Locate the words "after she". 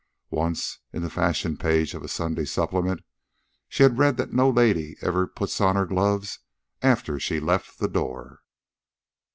6.81-7.39